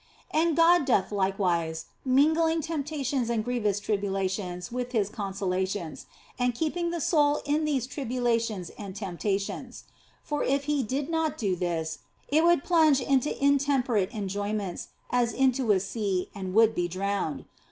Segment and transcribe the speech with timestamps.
[0.31, 6.07] And God doth likewise, mingling temptations and grievous tribulations with His conso lations,
[6.39, 9.83] and keeping the soul in these tribulations and temptations;
[10.23, 15.71] for if He did not do this, it would plunge into intemperate enjoyments as into
[15.71, 17.45] a sea and would be drowned.